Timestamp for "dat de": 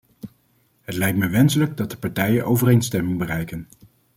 1.77-1.97